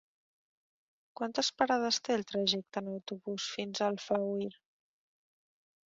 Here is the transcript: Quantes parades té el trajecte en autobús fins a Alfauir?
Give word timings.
Quantes 1.21 1.51
parades 1.63 2.01
té 2.09 2.17
el 2.21 2.25
trajecte 2.33 2.83
en 2.83 2.91
autobús 2.95 3.47
fins 3.59 3.79
a 3.87 3.91
Alfauir? 3.93 4.53